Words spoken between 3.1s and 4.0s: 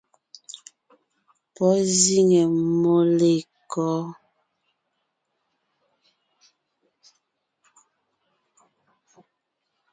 lêkɔ́?